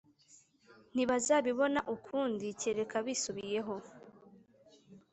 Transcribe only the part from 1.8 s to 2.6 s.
ukundi